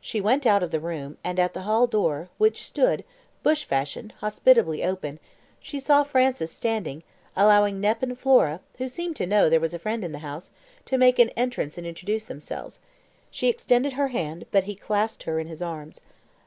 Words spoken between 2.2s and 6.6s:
which stood (bush fashion) hospitably open, she saw Francis